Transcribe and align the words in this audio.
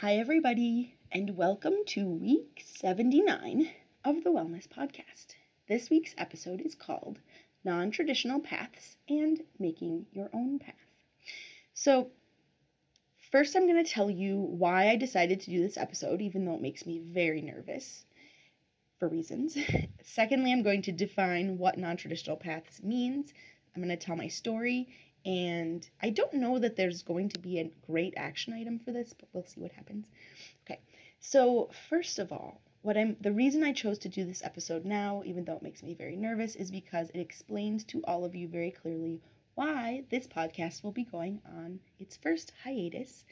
Hi, 0.00 0.16
everybody, 0.18 0.94
and 1.10 1.38
welcome 1.38 1.76
to 1.86 2.06
week 2.06 2.62
79 2.66 3.70
of 4.04 4.24
the 4.24 4.30
Wellness 4.30 4.68
Podcast. 4.68 5.28
This 5.70 5.88
week's 5.88 6.14
episode 6.18 6.60
is 6.60 6.74
called 6.74 7.20
Non 7.64 7.90
Traditional 7.90 8.38
Paths 8.38 8.98
and 9.08 9.40
Making 9.58 10.04
Your 10.12 10.28
Own 10.34 10.58
Path. 10.58 10.74
So, 11.72 12.08
first, 13.32 13.56
I'm 13.56 13.66
going 13.66 13.82
to 13.82 13.90
tell 13.90 14.10
you 14.10 14.36
why 14.36 14.90
I 14.90 14.96
decided 14.96 15.40
to 15.40 15.50
do 15.50 15.62
this 15.62 15.78
episode, 15.78 16.20
even 16.20 16.44
though 16.44 16.56
it 16.56 16.60
makes 16.60 16.84
me 16.84 16.98
very 16.98 17.40
nervous 17.40 18.04
for 18.98 19.08
reasons. 19.08 19.56
Secondly, 20.02 20.52
I'm 20.52 20.62
going 20.62 20.82
to 20.82 20.92
define 20.92 21.56
what 21.56 21.78
non 21.78 21.96
traditional 21.96 22.36
paths 22.36 22.82
means. 22.82 23.32
I'm 23.74 23.82
going 23.82 23.98
to 23.98 24.04
tell 24.04 24.16
my 24.16 24.28
story 24.28 24.88
and 25.26 25.90
I 26.00 26.10
don't 26.10 26.34
know 26.34 26.60
that 26.60 26.76
there's 26.76 27.02
going 27.02 27.30
to 27.30 27.40
be 27.40 27.58
a 27.58 27.70
great 27.84 28.14
action 28.16 28.54
item 28.54 28.78
for 28.78 28.92
this, 28.92 29.12
but 29.12 29.28
we'll 29.32 29.44
see 29.44 29.60
what 29.60 29.72
happens. 29.72 30.06
Okay, 30.64 30.80
so 31.18 31.68
first 31.90 32.20
of 32.20 32.30
all, 32.30 32.60
what 32.82 32.96
I'm 32.96 33.16
the 33.20 33.32
reason 33.32 33.64
I 33.64 33.72
chose 33.72 33.98
to 33.98 34.08
do 34.08 34.24
this 34.24 34.44
episode 34.44 34.84
now, 34.84 35.22
even 35.26 35.44
though 35.44 35.56
it 35.56 35.62
makes 35.62 35.82
me 35.82 35.94
very 35.94 36.16
nervous, 36.16 36.54
is 36.54 36.70
because 36.70 37.10
it 37.10 37.18
explains 37.18 37.82
to 37.86 38.04
all 38.04 38.24
of 38.24 38.36
you 38.36 38.46
very 38.46 38.70
clearly 38.70 39.20
why 39.56 40.04
this 40.10 40.28
podcast 40.28 40.84
will 40.84 40.92
be 40.92 41.02
going 41.02 41.40
on 41.44 41.80
its 41.98 42.16
first 42.16 42.52
hiatus 42.62 43.24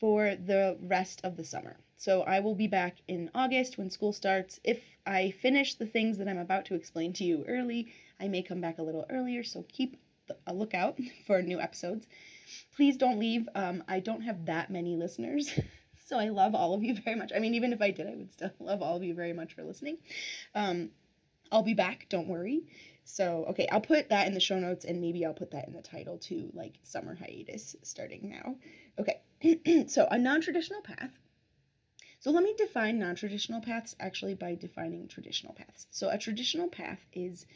for 0.00 0.34
the 0.34 0.76
rest 0.82 1.20
of 1.22 1.36
the 1.36 1.44
summer. 1.44 1.76
So 1.96 2.22
I 2.22 2.40
will 2.40 2.56
be 2.56 2.66
back 2.66 2.96
in 3.06 3.30
August 3.34 3.78
when 3.78 3.88
school 3.88 4.12
starts. 4.12 4.58
If 4.64 4.82
I 5.06 5.30
finish 5.30 5.74
the 5.74 5.86
things 5.86 6.18
that 6.18 6.28
I'm 6.28 6.38
about 6.38 6.64
to 6.66 6.74
explain 6.74 7.12
to 7.14 7.24
you 7.24 7.44
early, 7.46 7.92
I 8.18 8.26
may 8.26 8.42
come 8.42 8.60
back 8.60 8.78
a 8.78 8.82
little 8.82 9.06
earlier, 9.08 9.44
so 9.44 9.64
keep 9.68 9.96
a 10.46 10.54
lookout 10.54 10.98
for 11.26 11.42
new 11.42 11.60
episodes. 11.60 12.06
Please 12.74 12.96
don't 12.96 13.18
leave. 13.18 13.48
Um, 13.54 13.82
I 13.88 14.00
don't 14.00 14.22
have 14.22 14.46
that 14.46 14.70
many 14.70 14.96
listeners. 14.96 15.50
So 16.06 16.18
I 16.20 16.28
love 16.28 16.54
all 16.54 16.72
of 16.72 16.84
you 16.84 16.94
very 16.94 17.16
much. 17.16 17.32
I 17.34 17.40
mean, 17.40 17.54
even 17.54 17.72
if 17.72 17.82
I 17.82 17.90
did, 17.90 18.06
I 18.06 18.14
would 18.14 18.32
still 18.32 18.50
love 18.60 18.80
all 18.80 18.96
of 18.96 19.02
you 19.02 19.12
very 19.12 19.32
much 19.32 19.54
for 19.54 19.64
listening. 19.64 19.98
Um, 20.54 20.90
I'll 21.50 21.64
be 21.64 21.74
back, 21.74 22.06
don't 22.08 22.28
worry. 22.28 22.62
So, 23.04 23.44
okay, 23.50 23.68
I'll 23.70 23.80
put 23.80 24.08
that 24.08 24.26
in 24.26 24.34
the 24.34 24.40
show 24.40 24.58
notes 24.58 24.84
and 24.84 25.00
maybe 25.00 25.24
I'll 25.24 25.34
put 25.34 25.50
that 25.52 25.66
in 25.66 25.74
the 25.74 25.82
title 25.82 26.18
too, 26.18 26.50
like 26.54 26.74
summer 26.82 27.16
hiatus 27.16 27.76
starting 27.82 28.28
now. 28.30 28.56
Okay, 29.00 29.84
so 29.88 30.06
a 30.10 30.18
non 30.18 30.40
traditional 30.40 30.80
path. 30.80 31.10
So, 32.18 32.30
let 32.30 32.42
me 32.42 32.54
define 32.56 32.98
non 32.98 33.14
traditional 33.14 33.60
paths 33.60 33.94
actually 34.00 34.34
by 34.34 34.54
defining 34.54 35.06
traditional 35.08 35.54
paths. 35.54 35.86
So, 35.90 36.08
a 36.08 36.18
traditional 36.18 36.68
path 36.68 37.00
is 37.12 37.46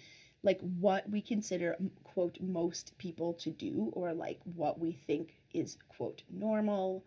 like 0.43 0.61
what 0.61 1.09
we 1.11 1.21
consider 1.21 1.77
quote 2.05 2.39
most 2.41 2.97
people 2.99 3.35
to 3.35 3.51
do 3.51 3.91
or 3.93 4.13
like 4.13 4.41
what 4.55 4.79
we 4.79 4.93
think 4.93 5.35
is 5.53 5.77
quote 5.89 6.23
normal 6.31 7.05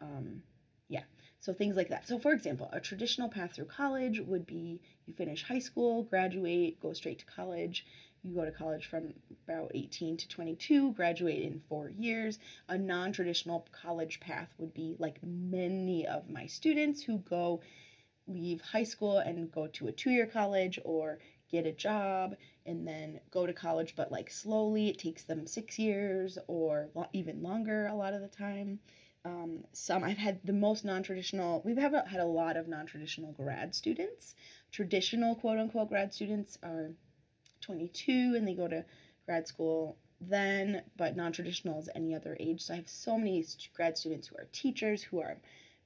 um, 0.00 0.42
yeah 0.88 1.02
so 1.42 1.52
things 1.52 1.74
like 1.74 1.88
that. 1.88 2.06
So 2.06 2.20
for 2.20 2.32
example 2.32 2.70
a 2.72 2.78
traditional 2.78 3.28
path 3.28 3.54
through 3.54 3.64
college 3.64 4.20
would 4.20 4.46
be 4.46 4.80
you 5.06 5.12
finish 5.12 5.42
high 5.42 5.58
school 5.58 6.04
graduate 6.04 6.80
go 6.80 6.92
straight 6.92 7.18
to 7.18 7.26
college. 7.26 7.84
You 8.22 8.32
go 8.36 8.44
to 8.44 8.52
college 8.52 8.86
from 8.86 9.12
about 9.48 9.72
18 9.74 10.18
to 10.18 10.28
22 10.28 10.92
graduate 10.92 11.42
in 11.42 11.60
four 11.68 11.90
years. 11.90 12.38
A 12.68 12.78
non-traditional 12.78 13.66
college 13.72 14.20
path 14.20 14.54
would 14.58 14.72
be 14.72 14.94
like 15.00 15.18
many 15.24 16.06
of 16.06 16.30
my 16.30 16.46
students 16.46 17.02
who 17.02 17.18
go 17.18 17.60
leave 18.28 18.60
high 18.60 18.84
school 18.84 19.18
and 19.18 19.50
go 19.50 19.66
to 19.66 19.88
a 19.88 19.92
two-year 19.92 20.26
college 20.26 20.78
or 20.84 21.18
get 21.50 21.66
a 21.66 21.72
job 21.72 22.36
and 22.66 22.86
then 22.86 23.20
go 23.30 23.46
to 23.46 23.52
college, 23.52 23.94
but 23.96 24.12
like 24.12 24.30
slowly. 24.30 24.88
It 24.88 24.98
takes 24.98 25.22
them 25.22 25.46
six 25.46 25.78
years 25.78 26.38
or 26.46 26.88
lo- 26.94 27.08
even 27.12 27.42
longer 27.42 27.86
a 27.86 27.94
lot 27.94 28.14
of 28.14 28.20
the 28.20 28.28
time. 28.28 28.78
Um, 29.24 29.64
some 29.72 30.02
I've 30.02 30.18
had 30.18 30.40
the 30.44 30.52
most 30.52 30.84
non-traditional. 30.84 31.62
We've 31.64 31.76
had 31.76 31.94
a 31.94 32.24
lot 32.24 32.56
of 32.56 32.68
non-traditional 32.68 33.32
grad 33.32 33.74
students. 33.74 34.34
Traditional 34.72 35.34
quote 35.34 35.58
unquote 35.58 35.88
grad 35.88 36.12
students 36.12 36.58
are 36.62 36.90
22 37.60 38.34
and 38.36 38.46
they 38.46 38.54
go 38.54 38.68
to 38.68 38.84
grad 39.26 39.46
school 39.46 39.96
then, 40.20 40.82
but 40.96 41.16
non-traditional 41.16 41.78
is 41.78 41.88
any 41.94 42.14
other 42.14 42.36
age. 42.38 42.62
So 42.62 42.74
I 42.74 42.76
have 42.78 42.88
so 42.88 43.16
many 43.16 43.44
grad 43.74 43.96
students 43.96 44.28
who 44.28 44.36
are 44.36 44.48
teachers, 44.52 45.02
who 45.02 45.20
are 45.20 45.38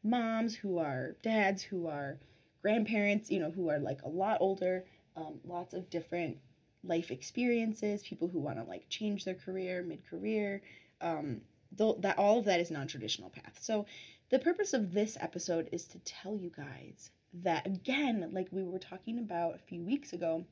moms, 0.02 0.54
who 0.54 0.78
are 0.78 1.16
dads, 1.22 1.62
who 1.62 1.86
are 1.86 2.18
grandparents, 2.62 3.30
you 3.30 3.40
know, 3.40 3.50
who 3.50 3.68
are 3.68 3.78
like 3.78 4.02
a 4.02 4.08
lot 4.08 4.38
older. 4.40 4.84
Um, 5.16 5.40
lots 5.44 5.72
of 5.72 5.88
different 5.88 6.36
life 6.86 7.10
experiences, 7.10 8.02
people 8.02 8.28
who 8.28 8.40
want 8.40 8.58
to 8.58 8.64
like 8.64 8.88
change 8.88 9.24
their 9.24 9.34
career 9.34 9.82
mid-career. 9.82 10.62
Um, 11.00 11.42
th- 11.76 11.96
that 12.00 12.18
all 12.18 12.38
of 12.38 12.44
that 12.46 12.60
is 12.60 12.70
non-traditional 12.70 13.30
path. 13.30 13.58
So 13.60 13.86
the 14.30 14.38
purpose 14.38 14.72
of 14.72 14.92
this 14.92 15.16
episode 15.20 15.68
is 15.72 15.86
to 15.88 15.98
tell 16.00 16.36
you 16.36 16.50
guys 16.50 17.10
that 17.42 17.66
again, 17.66 18.30
like 18.32 18.48
we 18.50 18.64
were 18.64 18.78
talking 18.78 19.18
about 19.18 19.56
a 19.56 19.58
few 19.58 19.82
weeks 19.82 20.12
ago 20.12 20.44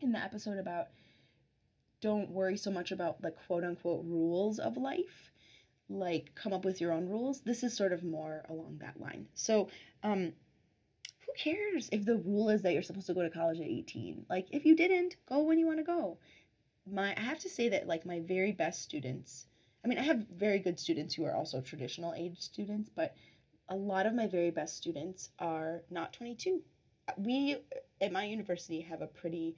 in 0.00 0.12
the 0.12 0.18
episode 0.18 0.58
about 0.58 0.88
don't 2.00 2.30
worry 2.30 2.56
so 2.56 2.70
much 2.70 2.90
about 2.90 3.22
the 3.22 3.30
quote 3.30 3.64
unquote 3.64 4.04
rules 4.04 4.58
of 4.58 4.76
life 4.76 5.30
like 5.88 6.34
come 6.34 6.52
up 6.52 6.64
with 6.64 6.80
your 6.80 6.92
own 6.92 7.08
rules 7.08 7.40
this 7.42 7.62
is 7.62 7.76
sort 7.76 7.92
of 7.92 8.02
more 8.02 8.44
along 8.48 8.78
that 8.80 9.00
line 9.00 9.26
so 9.34 9.68
um 10.02 10.32
who 11.26 11.32
cares 11.36 11.88
if 11.92 12.04
the 12.04 12.16
rule 12.16 12.48
is 12.48 12.62
that 12.62 12.72
you're 12.72 12.82
supposed 12.82 13.06
to 13.06 13.14
go 13.14 13.22
to 13.22 13.30
college 13.30 13.60
at 13.60 13.66
18? 13.66 14.26
Like, 14.28 14.46
if 14.50 14.64
you 14.64 14.76
didn't, 14.76 15.16
go 15.28 15.40
when 15.42 15.58
you 15.58 15.66
want 15.66 15.78
to 15.78 15.84
go. 15.84 16.18
My, 16.90 17.14
I 17.16 17.20
have 17.20 17.38
to 17.40 17.48
say 17.48 17.68
that, 17.70 17.86
like, 17.86 18.04
my 18.04 18.20
very 18.20 18.52
best 18.52 18.82
students, 18.82 19.46
I 19.84 19.88
mean, 19.88 19.98
I 19.98 20.02
have 20.02 20.26
very 20.28 20.58
good 20.58 20.78
students 20.78 21.14
who 21.14 21.24
are 21.24 21.34
also 21.34 21.60
traditional 21.60 22.14
age 22.14 22.40
students, 22.40 22.90
but 22.94 23.14
a 23.68 23.76
lot 23.76 24.06
of 24.06 24.14
my 24.14 24.26
very 24.26 24.50
best 24.50 24.76
students 24.76 25.30
are 25.38 25.82
not 25.90 26.12
22. 26.12 26.60
Uh, 27.08 27.12
we 27.16 27.54
uh, 27.54 28.04
at 28.04 28.12
my 28.12 28.24
university 28.24 28.80
have 28.80 29.02
a 29.02 29.06
pretty 29.06 29.56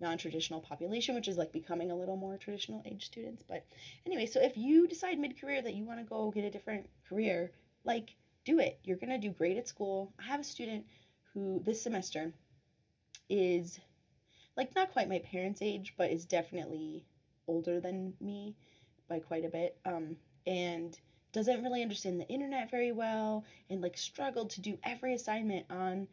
non-traditional 0.00 0.60
population 0.60 1.14
which 1.14 1.28
is 1.28 1.38
like 1.38 1.52
becoming 1.52 1.90
a 1.92 1.94
little 1.94 2.16
more 2.16 2.36
traditional 2.36 2.82
age 2.84 3.06
students 3.06 3.44
but 3.48 3.64
anyway 4.04 4.26
so 4.26 4.40
if 4.42 4.56
you 4.56 4.88
decide 4.88 5.16
mid-career 5.16 5.62
that 5.62 5.74
you 5.74 5.84
want 5.84 6.00
to 6.00 6.04
go 6.04 6.30
get 6.32 6.44
a 6.44 6.50
different 6.50 6.84
career 7.08 7.52
like 7.84 8.16
do 8.44 8.58
it 8.58 8.80
you're 8.82 8.96
going 8.96 9.08
to 9.08 9.16
do 9.16 9.30
great 9.30 9.56
at 9.56 9.68
school 9.68 10.12
i 10.18 10.24
have 10.24 10.40
a 10.40 10.44
student 10.44 10.84
who 11.34 11.62
this 11.64 11.82
semester 11.82 12.32
is 13.28 13.80
like 14.56 14.74
not 14.74 14.92
quite 14.92 15.08
my 15.08 15.18
parents' 15.20 15.62
age, 15.62 15.94
but 15.96 16.10
is 16.10 16.26
definitely 16.26 17.04
older 17.48 17.80
than 17.80 18.14
me 18.20 18.54
by 19.08 19.18
quite 19.18 19.44
a 19.44 19.48
bit. 19.48 19.78
Um, 19.84 20.16
and 20.46 20.98
doesn't 21.32 21.62
really 21.62 21.82
understand 21.82 22.20
the 22.20 22.28
internet 22.28 22.70
very 22.70 22.92
well 22.92 23.44
and 23.70 23.80
like 23.80 23.96
struggled 23.96 24.50
to 24.50 24.60
do 24.60 24.78
every 24.84 25.14
assignment 25.14 25.64
on 25.70 26.06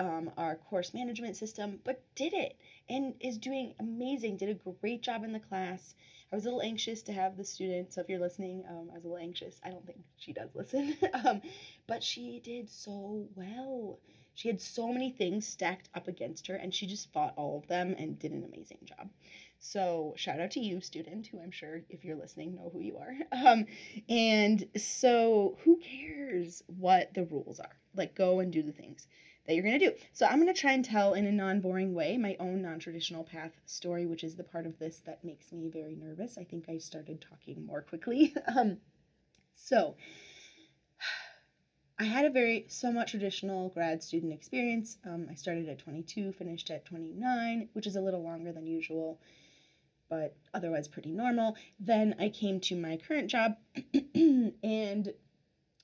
um, 0.00 0.30
our 0.36 0.56
course 0.56 0.94
management 0.94 1.36
system, 1.36 1.80
but 1.84 2.02
did 2.14 2.32
it 2.32 2.56
and 2.88 3.14
is 3.20 3.38
doing 3.38 3.74
amazing. 3.78 4.36
Did 4.36 4.48
a 4.48 4.70
great 4.80 5.02
job 5.02 5.24
in 5.24 5.32
the 5.32 5.40
class. 5.40 5.94
I 6.32 6.36
was 6.36 6.44
a 6.44 6.48
little 6.48 6.62
anxious 6.62 7.02
to 7.02 7.12
have 7.12 7.36
the 7.36 7.44
student, 7.44 7.92
so 7.92 8.00
if 8.00 8.08
you're 8.08 8.20
listening, 8.20 8.64
um, 8.68 8.88
I 8.90 8.94
was 8.94 9.04
a 9.04 9.08
little 9.08 9.22
anxious. 9.22 9.60
I 9.64 9.70
don't 9.70 9.84
think 9.84 9.98
she 10.16 10.32
does 10.32 10.50
listen, 10.54 10.96
um, 11.24 11.42
but 11.86 12.02
she 12.02 12.40
did 12.42 12.70
so 12.70 13.26
well. 13.34 13.98
She 14.34 14.48
had 14.48 14.60
so 14.60 14.92
many 14.92 15.10
things 15.10 15.46
stacked 15.46 15.88
up 15.94 16.08
against 16.08 16.46
her, 16.46 16.54
and 16.54 16.72
she 16.72 16.86
just 16.86 17.12
fought 17.12 17.34
all 17.36 17.58
of 17.58 17.66
them 17.66 17.94
and 17.98 18.18
did 18.18 18.30
an 18.30 18.44
amazing 18.44 18.78
job. 18.84 19.10
So 19.58 20.14
shout 20.16 20.40
out 20.40 20.52
to 20.52 20.60
you, 20.60 20.80
student, 20.80 21.26
who 21.26 21.40
I'm 21.40 21.50
sure 21.50 21.82
if 21.90 22.04
you're 22.04 22.16
listening 22.16 22.54
know 22.54 22.70
who 22.72 22.80
you 22.80 22.96
are. 22.96 23.14
Um, 23.32 23.66
and 24.08 24.66
so 24.76 25.58
who 25.64 25.78
cares 25.78 26.62
what 26.66 27.12
the 27.14 27.24
rules 27.24 27.58
are? 27.58 27.76
Like 27.94 28.14
go 28.14 28.40
and 28.40 28.52
do 28.52 28.62
the 28.62 28.72
things 28.72 29.06
that 29.46 29.54
you're 29.54 29.64
gonna 29.64 29.78
do. 29.78 29.92
So 30.12 30.26
I'm 30.26 30.38
gonna 30.38 30.54
try 30.54 30.72
and 30.72 30.84
tell 30.84 31.14
in 31.14 31.26
a 31.26 31.32
non-boring 31.32 31.94
way 31.94 32.16
my 32.16 32.36
own 32.38 32.62
non-traditional 32.62 33.24
path 33.24 33.52
story, 33.66 34.06
which 34.06 34.24
is 34.24 34.36
the 34.36 34.44
part 34.44 34.66
of 34.66 34.78
this 34.78 34.98
that 35.06 35.24
makes 35.24 35.52
me 35.52 35.68
very 35.68 35.96
nervous. 35.96 36.38
I 36.38 36.44
think 36.44 36.68
I 36.68 36.78
started 36.78 37.20
talking 37.20 37.66
more 37.66 37.82
quickly. 37.82 38.34
um, 38.56 38.78
so 39.52 39.96
I 42.00 42.04
had 42.04 42.24
a 42.24 42.30
very 42.30 42.64
somewhat 42.68 43.08
traditional 43.08 43.68
grad 43.68 44.02
student 44.02 44.32
experience. 44.32 44.96
Um, 45.04 45.26
I 45.30 45.34
started 45.34 45.68
at 45.68 45.80
22, 45.80 46.32
finished 46.32 46.70
at 46.70 46.86
29, 46.86 47.68
which 47.74 47.86
is 47.86 47.96
a 47.96 48.00
little 48.00 48.22
longer 48.22 48.52
than 48.52 48.66
usual, 48.66 49.20
but 50.08 50.34
otherwise 50.54 50.88
pretty 50.88 51.10
normal. 51.10 51.56
Then 51.78 52.14
I 52.18 52.30
came 52.30 52.58
to 52.60 52.74
my 52.74 52.96
current 52.96 53.28
job, 53.28 53.56
and 54.14 55.12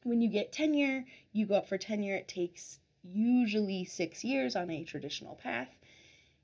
when 0.05 0.23
you 0.23 0.31
get 0.31 0.53
tenure, 0.53 1.05
you 1.33 1.45
go 1.45 1.57
up 1.57 1.69
for 1.69 1.77
tenure. 1.77 2.17
It 2.17 2.29
takes 2.29 2.79
usually 3.13 3.85
six 3.85 4.25
years 4.25 4.57
on 4.57 4.71
a 4.71 4.85
traditional 4.85 5.37
path. 5.37 5.69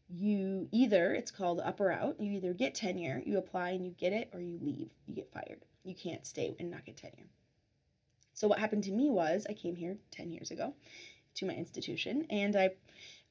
You 0.08 0.68
either, 0.72 1.14
it's 1.14 1.30
called 1.30 1.60
up 1.60 1.80
or 1.80 1.90
out, 1.90 2.20
you 2.20 2.32
either 2.32 2.52
get 2.52 2.74
tenure, 2.74 3.22
you 3.24 3.38
apply 3.38 3.70
and 3.70 3.86
you 3.86 3.92
get 3.92 4.12
it, 4.12 4.30
or 4.34 4.40
you 4.40 4.58
leave, 4.60 4.90
you 5.06 5.14
get 5.14 5.32
fired. 5.32 5.64
You 5.84 5.94
can't 5.94 6.26
stay 6.26 6.54
and 6.58 6.70
not 6.70 6.84
get 6.84 6.98
tenure. 6.98 7.30
So 8.34 8.48
what 8.48 8.58
happened 8.58 8.84
to 8.84 8.92
me 8.92 9.10
was 9.10 9.46
I 9.48 9.54
came 9.54 9.76
here 9.76 9.96
10 10.10 10.30
years 10.30 10.50
ago 10.50 10.74
to 11.36 11.46
my 11.46 11.54
institution 11.54 12.26
and 12.30 12.56
I 12.56 12.70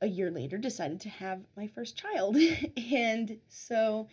a 0.01 0.07
year 0.07 0.31
later 0.31 0.57
decided 0.57 1.01
to 1.01 1.10
have 1.10 1.42
my 1.56 1.68
first 1.68 1.98
child. 1.98 2.36
and 2.78 3.38
so 3.50 4.07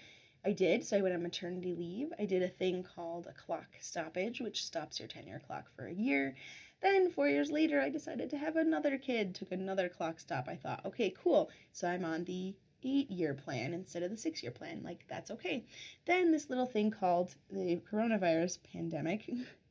I 0.44 0.52
did. 0.52 0.84
So 0.84 0.96
I 0.96 1.00
went 1.00 1.14
on 1.14 1.22
maternity 1.22 1.74
leave. 1.74 2.12
I 2.18 2.24
did 2.24 2.42
a 2.42 2.48
thing 2.48 2.84
called 2.94 3.26
a 3.26 3.32
clock 3.32 3.66
stoppage, 3.80 4.40
which 4.40 4.64
stops 4.64 4.98
your 4.98 5.08
tenure 5.08 5.42
clock 5.46 5.66
for 5.74 5.86
a 5.86 5.92
year. 5.92 6.36
Then, 6.80 7.10
four 7.10 7.28
years 7.28 7.50
later, 7.50 7.80
I 7.80 7.88
decided 7.90 8.30
to 8.30 8.38
have 8.38 8.56
another 8.56 8.98
kid, 8.98 9.34
took 9.34 9.50
another 9.52 9.88
clock 9.88 10.20
stop. 10.20 10.48
I 10.48 10.56
thought, 10.56 10.84
okay, 10.86 11.12
cool. 11.22 11.50
So 11.72 11.88
I'm 11.88 12.04
on 12.04 12.24
the 12.24 12.54
eight 12.84 13.10
year 13.10 13.34
plan 13.34 13.74
instead 13.74 14.04
of 14.04 14.10
the 14.10 14.16
six 14.16 14.42
year 14.42 14.52
plan. 14.52 14.82
Like, 14.84 15.04
that's 15.08 15.30
okay. 15.32 15.64
Then, 16.06 16.30
this 16.30 16.48
little 16.48 16.66
thing 16.66 16.90
called 16.90 17.34
the 17.50 17.80
coronavirus 17.90 18.58
pandemic 18.72 19.28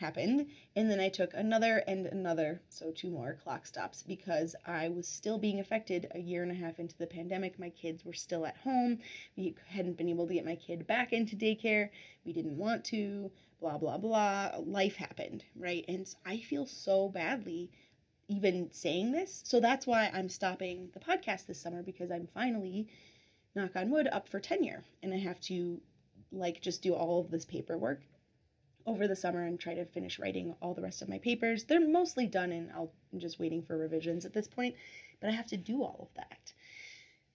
happened. 0.00 0.46
And 0.74 0.90
then 0.90 0.98
i 0.98 1.08
took 1.08 1.34
another 1.34 1.82
and 1.86 2.06
another 2.06 2.60
so 2.70 2.90
two 2.90 3.10
more 3.10 3.38
clock 3.44 3.66
stops 3.66 4.02
because 4.02 4.56
i 4.66 4.88
was 4.88 5.06
still 5.06 5.38
being 5.38 5.60
affected 5.60 6.10
a 6.14 6.18
year 6.18 6.42
and 6.42 6.50
a 6.50 6.54
half 6.54 6.78
into 6.78 6.96
the 6.96 7.06
pandemic. 7.06 7.58
My 7.58 7.70
kids 7.70 8.04
were 8.04 8.14
still 8.14 8.46
at 8.46 8.56
home. 8.56 8.98
We 9.36 9.54
hadn't 9.68 9.98
been 9.98 10.08
able 10.08 10.26
to 10.26 10.34
get 10.34 10.44
my 10.44 10.56
kid 10.56 10.86
back 10.86 11.12
into 11.12 11.36
daycare. 11.36 11.90
We 12.24 12.32
didn't 12.32 12.56
want 12.56 12.84
to 12.86 13.30
blah 13.60 13.78
blah 13.78 13.98
blah. 13.98 14.52
Life 14.64 14.96
happened 14.96 15.44
right? 15.54 15.84
And 15.86 16.06
i 16.24 16.38
feel 16.38 16.66
so 16.66 17.08
badly 17.08 17.70
even 18.28 18.70
saying 18.72 19.12
this. 19.12 19.42
So 19.44 19.60
that's 19.60 19.86
why 19.86 20.10
i'm 20.14 20.28
stopping 20.28 20.88
the 20.94 21.00
podcast 21.00 21.46
this 21.46 21.60
summer 21.60 21.82
because 21.82 22.10
i'm 22.10 22.26
finally 22.26 22.88
knock 23.54 23.76
on 23.76 23.90
wood 23.90 24.08
up 24.10 24.28
for 24.28 24.40
tenure. 24.40 24.82
And 25.02 25.12
i 25.12 25.18
have 25.18 25.40
to 25.42 25.80
like 26.32 26.60
just 26.62 26.80
do 26.82 26.94
all 26.94 27.20
of 27.20 27.30
this 27.30 27.44
paperwork 27.44 28.00
over 28.86 29.08
the 29.08 29.16
summer 29.16 29.44
and 29.44 29.58
try 29.58 29.74
to 29.74 29.84
finish 29.84 30.18
writing 30.18 30.54
all 30.60 30.74
the 30.74 30.82
rest 30.82 31.02
of 31.02 31.08
my 31.08 31.18
papers. 31.18 31.64
They're 31.64 31.86
mostly 31.86 32.26
done 32.26 32.52
and 32.52 32.70
I'll, 32.72 32.92
I'm 33.12 33.20
just 33.20 33.38
waiting 33.38 33.62
for 33.62 33.76
revisions 33.76 34.24
at 34.24 34.32
this 34.32 34.48
point, 34.48 34.74
but 35.20 35.30
I 35.30 35.32
have 35.32 35.46
to 35.46 35.56
do 35.56 35.82
all 35.82 36.08
of 36.10 36.14
that 36.16 36.52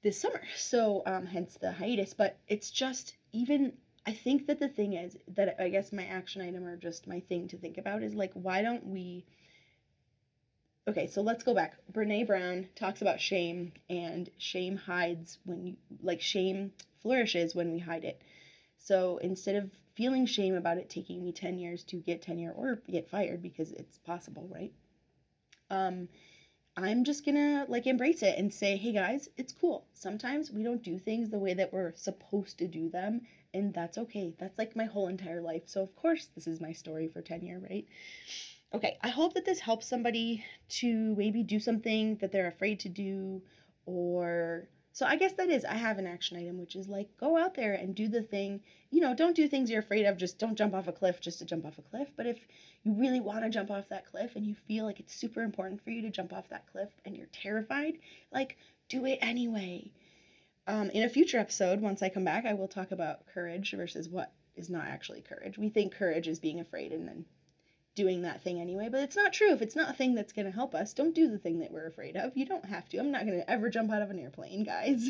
this 0.03 0.19
summer. 0.19 0.41
So, 0.55 1.03
um, 1.05 1.25
hence 1.25 1.57
the 1.59 1.71
hiatus. 1.71 2.13
But 2.13 2.37
it's 2.47 2.71
just 2.71 3.15
even, 3.33 3.73
I 4.05 4.11
think 4.11 4.47
that 4.47 4.59
the 4.59 4.69
thing 4.69 4.93
is 4.93 5.17
that 5.35 5.55
I 5.59 5.69
guess 5.69 5.91
my 5.91 6.05
action 6.05 6.41
item 6.41 6.65
or 6.65 6.77
just 6.77 7.07
my 7.07 7.21
thing 7.21 7.47
to 7.49 7.57
think 7.57 7.77
about 7.77 8.03
is 8.03 8.13
like, 8.13 8.31
why 8.33 8.61
don't 8.61 8.85
we? 8.85 9.25
Okay, 10.87 11.07
so 11.07 11.23
let's 11.23 11.43
go 11.43 11.55
back. 11.55 11.73
Brene 11.91 12.27
Brown 12.27 12.67
talks 12.75 13.01
about 13.01 13.19
shame, 13.19 13.73
and 13.89 14.29
shame 14.37 14.77
hides 14.77 15.39
when 15.43 15.65
you, 15.65 15.75
like, 16.03 16.21
shame 16.21 16.73
flourishes 17.01 17.55
when 17.55 17.71
we 17.71 17.79
hide 17.79 18.03
it. 18.03 18.21
So 18.85 19.17
instead 19.17 19.55
of 19.55 19.71
feeling 19.95 20.27
shame 20.27 20.53
about 20.53 20.77
it 20.77 20.91
taking 20.91 21.23
me 21.23 21.31
10 21.31 21.57
years 21.57 21.83
to 21.85 21.95
get 21.95 22.21
tenure 22.21 22.51
or 22.55 22.83
get 22.87 23.09
fired 23.09 23.41
because 23.41 23.71
it's 23.71 23.97
possible, 23.97 24.47
right? 24.53 24.71
Um, 25.71 26.07
I'm 26.77 27.03
just 27.03 27.25
gonna 27.25 27.65
like 27.67 27.87
embrace 27.87 28.21
it 28.21 28.37
and 28.37 28.53
say, 28.53 28.77
hey 28.77 28.91
guys, 28.91 29.27
it's 29.37 29.53
cool. 29.53 29.87
Sometimes 29.95 30.51
we 30.51 30.61
don't 30.61 30.83
do 30.83 30.99
things 30.99 31.31
the 31.31 31.39
way 31.39 31.55
that 31.55 31.73
we're 31.73 31.95
supposed 31.95 32.59
to 32.59 32.67
do 32.67 32.87
them, 32.89 33.21
and 33.55 33.73
that's 33.73 33.97
okay. 33.97 34.35
That's 34.37 34.59
like 34.59 34.75
my 34.75 34.85
whole 34.85 35.07
entire 35.07 35.41
life. 35.41 35.63
So, 35.65 35.81
of 35.81 35.95
course, 35.95 36.27
this 36.35 36.45
is 36.45 36.61
my 36.61 36.71
story 36.71 37.07
for 37.07 37.23
tenure, 37.23 37.59
right? 37.67 37.87
Okay, 38.71 38.99
I 39.01 39.09
hope 39.09 39.33
that 39.33 39.45
this 39.45 39.59
helps 39.59 39.87
somebody 39.87 40.45
to 40.81 41.15
maybe 41.15 41.41
do 41.41 41.59
something 41.59 42.17
that 42.17 42.31
they're 42.31 42.49
afraid 42.49 42.81
to 42.81 42.89
do 42.89 43.41
or 43.87 44.67
so 44.95 45.05
I 45.05 45.17
guess 45.17 45.33
that 45.33 45.49
is, 45.49 45.65
I 45.65 45.73
have 45.73 45.97
an 45.97 46.07
action 46.07 46.37
item, 46.37 46.57
which 46.57 46.77
is 46.77 46.87
like 46.87 47.09
go 47.17 47.37
out 47.37 47.53
there 47.53 47.73
and 47.73 47.93
do 47.93 48.07
the 48.07 48.21
thing. 48.21 48.61
You 48.91 49.01
know, 49.01 49.13
don't 49.13 49.35
do 49.35 49.45
things 49.45 49.69
you're 49.69 49.81
afraid 49.81 50.05
of. 50.05 50.15
Just 50.15 50.39
don't 50.39 50.57
jump 50.57 50.73
off 50.73 50.87
a 50.87 50.93
cliff 50.93 51.19
just 51.19 51.39
to 51.39 51.45
jump 51.45 51.65
off 51.65 51.77
a 51.77 51.81
cliff. 51.81 52.07
But 52.15 52.27
if 52.27 52.39
you 52.85 52.93
really 52.93 53.19
want 53.19 53.43
to 53.43 53.49
jump 53.49 53.69
off 53.69 53.89
that 53.89 54.09
cliff 54.09 54.37
and 54.37 54.47
you 54.47 54.55
feel 54.69 54.85
like 54.85 55.01
it's 55.01 55.13
super 55.13 55.43
important 55.43 55.83
for 55.83 55.89
you 55.89 56.01
to 56.03 56.09
jump 56.09 56.31
off 56.31 56.47
that 56.47 56.71
cliff 56.71 56.87
and 57.03 57.13
you're 57.13 57.27
terrified, 57.33 57.97
like 58.31 58.55
do 58.87 59.05
it 59.05 59.19
anyway. 59.21 59.91
Um, 60.65 60.89
in 60.91 61.03
a 61.03 61.09
future 61.09 61.39
episode, 61.39 61.81
once 61.81 62.01
I 62.01 62.07
come 62.07 62.23
back, 62.23 62.45
I 62.45 62.53
will 62.53 62.69
talk 62.69 62.93
about 62.93 63.27
courage 63.33 63.73
versus 63.75 64.07
what 64.07 64.31
is 64.55 64.69
not 64.69 64.85
actually 64.85 65.23
courage. 65.23 65.57
We 65.57 65.67
think 65.67 65.93
courage 65.93 66.29
is 66.29 66.39
being 66.39 66.61
afraid 66.61 66.93
and 66.93 67.05
then 67.05 67.25
doing 67.95 68.21
that 68.21 68.43
thing 68.43 68.59
anyway, 68.59 68.89
but 68.91 69.01
it's 69.01 69.15
not 69.15 69.33
true. 69.33 69.51
If 69.51 69.61
it's 69.61 69.75
not 69.75 69.89
a 69.89 69.93
thing 69.93 70.13
that's 70.13 70.33
going 70.33 70.45
to 70.45 70.51
help 70.51 70.75
us, 70.75 70.93
don't 70.93 71.15
do 71.15 71.29
the 71.29 71.37
thing 71.37 71.59
that 71.59 71.71
we're 71.71 71.87
afraid 71.87 72.15
of. 72.17 72.35
You 72.35 72.45
don't 72.45 72.65
have 72.65 72.87
to. 72.89 72.99
I'm 72.99 73.11
not 73.11 73.25
going 73.25 73.39
to 73.39 73.49
ever 73.49 73.69
jump 73.69 73.91
out 73.91 74.01
of 74.01 74.09
an 74.09 74.19
airplane, 74.19 74.63
guys. 74.63 75.09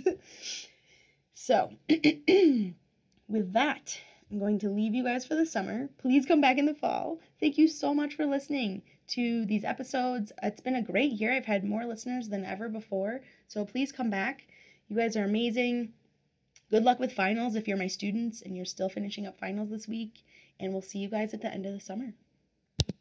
so, 1.34 1.72
with 1.90 3.54
that, 3.54 4.00
I'm 4.32 4.40
going 4.40 4.60
to 4.60 4.70
leave 4.70 4.94
you 4.94 5.04
guys 5.04 5.26
for 5.26 5.36
the 5.36 5.46
summer. 5.46 5.90
Please 5.98 6.26
come 6.26 6.42
back 6.42 6.58
in 6.58 6.66
the 6.66 6.74
fall. 6.76 7.20
Thank 7.40 7.58
you 7.58 7.68
so 7.68 7.94
much 7.94 8.16
for 8.16 8.26
listening 8.26 8.84
to 9.08 9.46
these 9.46 9.66
episodes. 9.66 10.32
It's 10.42 10.62
been 10.62 10.76
a 10.76 10.82
great 10.82 11.12
year. 11.12 11.34
I've 11.34 11.46
had 11.46 11.64
more 11.64 11.86
listeners 11.86 12.30
than 12.30 12.46
ever 12.46 12.70
before. 12.70 13.22
So, 13.48 13.66
please 13.66 13.92
come 13.92 14.12
back. 14.12 14.48
You 14.88 14.96
guys 14.96 15.18
are 15.18 15.24
amazing. 15.24 15.94
Good 16.70 16.84
luck 16.84 17.00
with 17.00 17.14
finals 17.14 17.56
if 17.56 17.68
you're 17.68 17.78
my 17.78 17.88
students 17.88 18.42
and 18.42 18.56
you're 18.56 18.66
still 18.66 18.90
finishing 18.90 19.26
up 19.26 19.40
finals 19.40 19.70
this 19.72 19.88
week. 19.88 20.24
And 20.60 20.72
we'll 20.72 20.82
see 20.82 21.00
you 21.00 21.10
guys 21.10 21.34
at 21.34 21.42
the 21.42 21.52
end 21.52 21.66
of 21.66 21.74
the 21.74 21.80
summer. 21.80 22.14